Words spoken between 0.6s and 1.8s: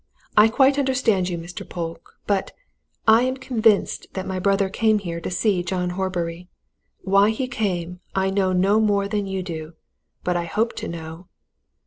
understand you, Mr.